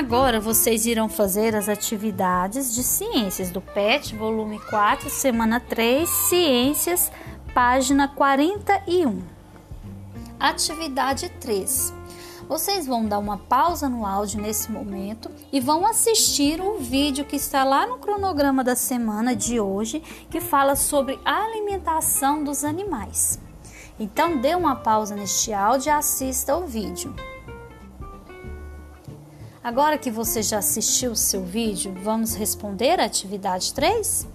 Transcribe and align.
Agora 0.00 0.40
vocês 0.40 0.86
irão 0.86 1.10
fazer 1.10 1.54
as 1.54 1.68
atividades 1.68 2.74
de 2.74 2.82
ciências 2.82 3.50
do 3.50 3.60
PET, 3.60 4.16
volume 4.16 4.58
4, 4.58 5.10
semana 5.10 5.60
3, 5.60 6.08
ciências, 6.08 7.12
página 7.52 8.08
41. 8.08 9.20
Atividade 10.40 11.28
3. 11.38 11.92
Vocês 12.48 12.86
vão 12.86 13.04
dar 13.04 13.18
uma 13.18 13.36
pausa 13.36 13.90
no 13.90 14.06
áudio 14.06 14.40
nesse 14.40 14.72
momento 14.72 15.30
e 15.52 15.60
vão 15.60 15.86
assistir 15.86 16.62
o 16.62 16.78
vídeo 16.78 17.26
que 17.26 17.36
está 17.36 17.62
lá 17.62 17.86
no 17.86 17.98
cronograma 17.98 18.64
da 18.64 18.74
semana 18.74 19.36
de 19.36 19.60
hoje, 19.60 20.02
que 20.30 20.40
fala 20.40 20.76
sobre 20.76 21.20
a 21.26 21.44
alimentação 21.44 22.42
dos 22.42 22.64
animais. 22.64 23.38
Então, 23.98 24.38
dê 24.38 24.54
uma 24.54 24.76
pausa 24.76 25.14
neste 25.14 25.52
áudio 25.52 25.88
e 25.88 25.90
assista 25.90 26.56
o 26.56 26.66
vídeo. 26.66 27.14
Agora 29.62 29.98
que 29.98 30.10
você 30.10 30.42
já 30.42 30.56
assistiu 30.56 31.12
o 31.12 31.16
seu 31.16 31.44
vídeo, 31.44 31.94
vamos 32.02 32.34
responder 32.34 32.98
a 32.98 33.04
atividade 33.04 33.74
3? 33.74 34.26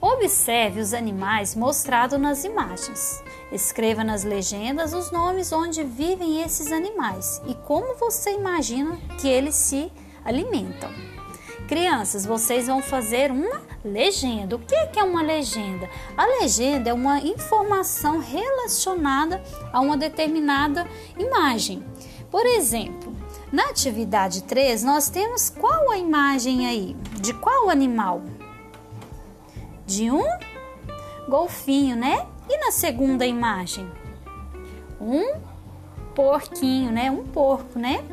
Observe 0.00 0.80
os 0.80 0.94
animais 0.94 1.56
mostrados 1.56 2.20
nas 2.20 2.44
imagens. 2.44 3.20
Escreva 3.50 4.04
nas 4.04 4.22
legendas 4.22 4.94
os 4.94 5.10
nomes 5.10 5.50
onde 5.50 5.82
vivem 5.82 6.44
esses 6.44 6.70
animais 6.70 7.42
e 7.48 7.54
como 7.54 7.96
você 7.96 8.30
imagina 8.34 8.96
que 9.20 9.26
eles 9.26 9.56
se 9.56 9.90
alimentam. 10.24 10.92
Crianças, 11.66 12.24
vocês 12.24 12.68
vão 12.68 12.80
fazer 12.80 13.32
uma 13.32 13.60
legenda. 13.84 14.54
O 14.54 14.60
que 14.60 14.76
é 14.96 15.02
uma 15.02 15.22
legenda? 15.22 15.90
A 16.16 16.24
legenda 16.40 16.90
é 16.90 16.94
uma 16.94 17.18
informação 17.18 18.20
relacionada 18.20 19.42
a 19.72 19.80
uma 19.80 19.96
determinada 19.96 20.86
imagem. 21.18 21.82
Por 22.30 22.46
exemplo, 22.46 23.12
na 23.50 23.70
atividade 23.70 24.42
3, 24.42 24.82
nós 24.82 25.08
temos 25.08 25.48
qual 25.48 25.90
a 25.90 25.98
imagem 25.98 26.66
aí? 26.66 26.94
De 27.20 27.32
qual 27.32 27.70
animal? 27.70 28.22
De 29.86 30.10
um 30.10 30.24
golfinho, 31.28 31.96
né? 31.96 32.26
E 32.48 32.58
na 32.58 32.70
segunda 32.70 33.26
imagem? 33.26 33.90
Um 35.00 35.40
porquinho, 36.14 36.90
né? 36.90 37.10
Um 37.10 37.24
porco, 37.24 37.78
né? 37.78 38.04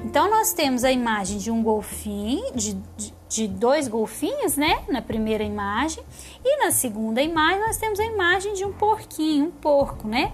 Então, 0.00 0.28
nós 0.28 0.52
temos 0.52 0.84
a 0.84 0.90
imagem 0.90 1.38
de 1.38 1.50
um 1.50 1.62
golfinho, 1.62 2.52
de, 2.54 2.74
de, 2.96 3.14
de, 3.28 3.48
dois 3.48 3.86
golfinhos, 3.88 4.56
né? 4.56 4.82
Na 4.88 5.00
primeira 5.00 5.44
imagem. 5.44 6.02
E 6.44 6.64
na 6.64 6.70
segunda 6.70 7.22
imagem, 7.22 7.60
nós 7.60 7.76
temos 7.76 8.00
a 8.00 8.04
imagem 8.04 8.52
de 8.54 8.64
um 8.64 8.72
porquinho, 8.72 9.46
um 9.46 9.50
porco, 9.50 10.08
né? 10.08 10.32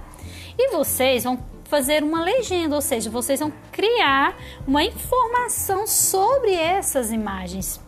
E 0.56 0.70
vocês 0.70 1.24
vão 1.24 1.38
fazer 1.68 2.02
uma 2.02 2.22
legenda, 2.24 2.74
ou 2.74 2.80
seja, 2.80 3.10
vocês 3.10 3.40
vão 3.40 3.52
criar 3.70 4.36
uma 4.66 4.82
informação 4.82 5.86
sobre 5.86 6.52
essas 6.54 7.12
imagens. 7.12 7.80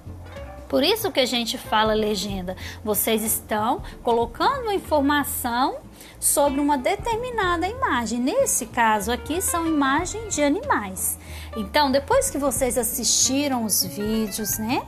Por 0.68 0.84
isso 0.84 1.10
que 1.10 1.18
a 1.18 1.26
gente 1.26 1.58
fala 1.58 1.94
legenda. 1.94 2.56
Vocês 2.84 3.24
estão 3.24 3.82
colocando 4.04 4.70
informação 4.70 5.78
sobre 6.20 6.60
uma 6.60 6.78
determinada 6.78 7.66
imagem. 7.66 8.20
Nesse 8.20 8.66
caso 8.66 9.10
aqui 9.10 9.42
são 9.42 9.66
imagens 9.66 10.32
de 10.32 10.42
animais. 10.42 11.18
Então, 11.56 11.90
depois 11.90 12.30
que 12.30 12.38
vocês 12.38 12.78
assistiram 12.78 13.64
os 13.64 13.82
vídeos, 13.82 14.58
né? 14.58 14.86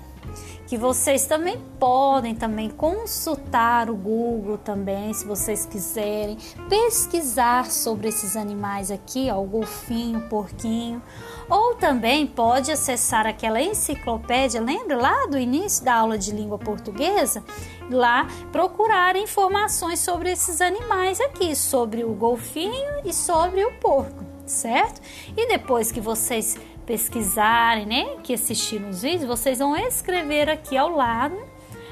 Que 0.73 0.78
vocês 0.78 1.27
também 1.27 1.59
podem 1.78 2.34
também 2.34 2.70
consultar 2.70 3.91
o 3.91 3.95
Google 3.95 4.56
também, 4.56 5.12
se 5.12 5.27
vocês 5.27 5.67
quiserem 5.67 6.39
pesquisar 6.67 7.70
sobre 7.70 8.09
esses 8.09 8.37
animais 8.37 8.91
aqui, 8.91 9.28
ó, 9.31 9.39
o 9.39 9.45
golfinho, 9.45 10.20
o 10.20 10.28
porquinho, 10.31 11.03
ou 11.47 11.75
também 11.75 12.27
pode 12.27 12.73
acessar 12.73 13.27
aquela 13.27 13.61
enciclopédia, 13.61 14.62
lembra 14.62 14.97
lá 14.97 15.27
do 15.27 15.38
início 15.38 15.84
da 15.84 15.94
aula 15.94 16.16
de 16.16 16.32
língua 16.32 16.56
portuguesa? 16.56 17.44
Lá 17.91 18.27
procurar 18.50 19.15
informações 19.15 20.00
sobre 20.00 20.32
esses 20.32 20.62
animais 20.62 21.21
aqui, 21.21 21.55
sobre 21.55 22.03
o 22.03 22.15
golfinho 22.15 23.03
e 23.05 23.12
sobre 23.12 23.62
o 23.62 23.75
porco, 23.75 24.25
certo? 24.47 25.03
E 25.37 25.49
depois 25.49 25.93
que 25.93 26.00
vocês 26.00 26.56
pesquisarem, 26.92 27.86
né, 27.86 28.16
que 28.22 28.34
assistiram 28.34 28.91
os 28.91 29.00
vídeos, 29.00 29.25
vocês 29.25 29.60
vão 29.60 29.75
escrever 29.75 30.50
aqui 30.50 30.76
ao 30.76 30.94
lado 30.94 31.34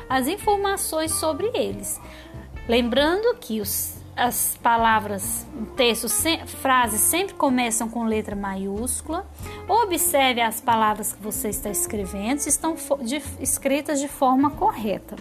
as 0.06 0.28
informações 0.28 1.10
sobre 1.12 1.50
eles. 1.54 1.98
Lembrando 2.68 3.34
que 3.38 3.62
os, 3.62 3.96
as 4.14 4.58
palavras, 4.62 5.46
textos, 5.74 6.22
frases 6.60 7.00
sempre 7.00 7.32
começam 7.32 7.88
com 7.88 8.04
letra 8.04 8.36
maiúscula. 8.36 9.26
Observe 9.66 10.42
as 10.42 10.60
palavras 10.60 11.14
que 11.14 11.22
você 11.22 11.48
está 11.48 11.70
escrevendo, 11.70 12.40
se 12.40 12.50
estão 12.50 12.76
de, 13.00 13.22
escritas 13.40 14.00
de 14.00 14.08
forma 14.08 14.50
correta. 14.50 15.16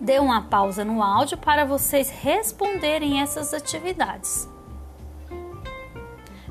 Dê 0.00 0.18
uma 0.18 0.40
pausa 0.40 0.82
no 0.82 1.02
áudio 1.02 1.36
para 1.36 1.66
vocês 1.66 2.08
responderem 2.08 3.20
essas 3.20 3.52
atividades. 3.52 4.48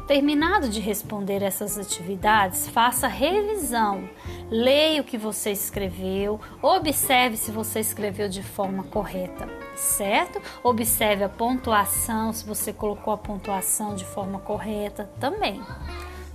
Terminado 0.10 0.70
de 0.70 0.80
responder 0.80 1.44
essas 1.44 1.78
atividades, 1.78 2.68
faça 2.68 3.08
revisão. 3.08 4.10
Leia 4.50 5.02
o 5.02 5.04
que 5.04 5.20
você 5.20 5.52
escreveu, 5.52 6.42
observe 6.64 7.38
se 7.38 7.52
você 7.52 7.80
escreveu 7.80 8.28
de 8.28 8.42
forma 8.42 8.86
correta, 8.86 9.48
certo? 9.76 10.42
Observe 10.64 11.24
a 11.24 11.30
pontuação, 11.30 12.34
se 12.34 12.44
você 12.44 12.74
colocou 12.74 13.14
a 13.14 13.20
pontuação 13.20 13.94
de 13.94 14.04
forma 14.04 14.40
correta 14.40 15.08
também, 15.20 15.62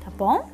tá 0.04 0.10
bom? 0.16 0.48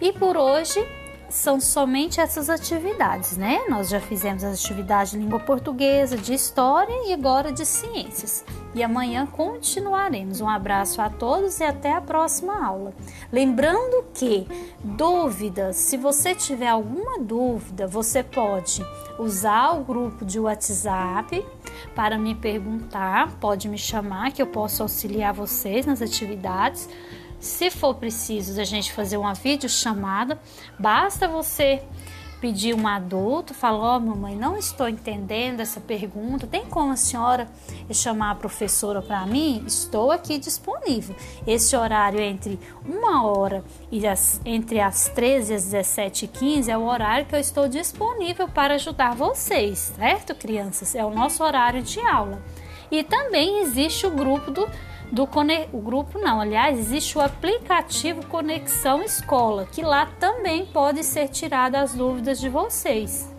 E 0.00 0.12
por 0.12 0.36
hoje 0.36 0.84
são 1.32 1.58
somente 1.58 2.20
essas 2.20 2.50
atividades, 2.50 3.38
né? 3.38 3.64
Nós 3.66 3.88
já 3.88 3.98
fizemos 3.98 4.44
as 4.44 4.62
atividades 4.62 5.12
de 5.12 5.18
língua 5.18 5.40
portuguesa, 5.40 6.14
de 6.18 6.34
história 6.34 7.08
e 7.08 7.12
agora 7.14 7.50
de 7.50 7.64
ciências. 7.64 8.44
E 8.74 8.82
amanhã 8.82 9.26
continuaremos. 9.26 10.42
Um 10.42 10.48
abraço 10.48 11.00
a 11.00 11.08
todos 11.08 11.58
e 11.58 11.64
até 11.64 11.94
a 11.94 12.02
próxima 12.02 12.62
aula. 12.64 12.92
Lembrando 13.32 14.04
que 14.12 14.46
dúvidas, 14.84 15.76
se 15.76 15.96
você 15.96 16.34
tiver 16.34 16.68
alguma 16.68 17.18
dúvida, 17.18 17.86
você 17.86 18.22
pode 18.22 18.84
usar 19.18 19.72
o 19.72 19.84
grupo 19.84 20.26
de 20.26 20.38
WhatsApp 20.38 21.42
para 21.94 22.18
me 22.18 22.34
perguntar, 22.34 23.32
pode 23.40 23.70
me 23.70 23.78
chamar 23.78 24.32
que 24.32 24.42
eu 24.42 24.46
posso 24.46 24.82
auxiliar 24.82 25.32
vocês 25.32 25.86
nas 25.86 26.02
atividades. 26.02 26.90
Se 27.42 27.70
for 27.70 27.96
preciso 27.96 28.60
a 28.60 28.64
gente 28.64 28.92
fazer 28.92 29.16
uma 29.16 29.34
videochamada, 29.34 30.40
basta 30.78 31.26
você 31.26 31.82
pedir 32.40 32.72
um 32.72 32.86
adulto, 32.86 33.52
falar, 33.52 33.78
ó, 33.78 33.96
oh, 33.96 34.00
mamãe, 34.00 34.36
não 34.36 34.56
estou 34.56 34.88
entendendo 34.88 35.58
essa 35.58 35.80
pergunta, 35.80 36.46
tem 36.46 36.64
como 36.66 36.92
a 36.92 36.96
senhora 36.96 37.48
chamar 37.90 38.30
a 38.30 38.34
professora 38.36 39.02
para 39.02 39.26
mim? 39.26 39.64
Estou 39.66 40.12
aqui 40.12 40.38
disponível. 40.38 41.16
Esse 41.44 41.74
horário 41.74 42.20
entre 42.20 42.60
uma 42.86 43.26
hora 43.26 43.64
e 43.90 44.06
as, 44.06 44.40
entre 44.44 44.78
as 44.78 45.08
13 45.08 45.52
e 45.52 45.56
as 45.56 45.64
17 45.64 46.24
e 46.24 46.28
15 46.28 46.70
é 46.70 46.78
o 46.78 46.84
horário 46.84 47.26
que 47.26 47.34
eu 47.34 47.40
estou 47.40 47.66
disponível 47.66 48.46
para 48.46 48.74
ajudar 48.74 49.16
vocês, 49.16 49.92
certo, 49.96 50.32
crianças? 50.32 50.94
É 50.94 51.04
o 51.04 51.10
nosso 51.10 51.42
horário 51.42 51.82
de 51.82 51.98
aula. 51.98 52.40
E 52.88 53.02
também 53.02 53.62
existe 53.62 54.06
o 54.06 54.10
grupo 54.12 54.50
do 54.52 54.68
do 55.12 55.28
o 55.72 55.78
grupo 55.78 56.18
não, 56.18 56.40
aliás, 56.40 56.78
existe 56.78 57.18
o 57.18 57.20
aplicativo 57.20 58.26
Conexão 58.28 59.02
Escola, 59.02 59.68
que 59.70 59.82
lá 59.82 60.06
também 60.18 60.64
pode 60.64 61.04
ser 61.04 61.28
tirada 61.28 61.82
as 61.82 61.92
dúvidas 61.92 62.40
de 62.40 62.48
vocês. 62.48 63.30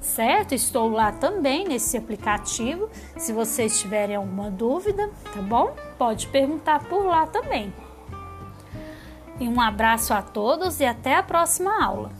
Certo? 0.00 0.54
Estou 0.54 0.88
lá 0.88 1.10
também 1.10 1.66
nesse 1.66 1.96
aplicativo. 1.96 2.88
Se 3.16 3.32
vocês 3.32 3.80
tiverem 3.80 4.14
alguma 4.14 4.48
dúvida, 4.48 5.10
tá 5.34 5.42
bom? 5.42 5.74
Pode 5.98 6.28
perguntar 6.28 6.84
por 6.84 7.04
lá 7.04 7.26
também. 7.26 7.74
E 9.40 9.48
um 9.48 9.60
abraço 9.60 10.14
a 10.14 10.22
todos 10.22 10.78
e 10.78 10.84
até 10.84 11.16
a 11.16 11.22
próxima 11.22 11.84
aula. 11.84 12.12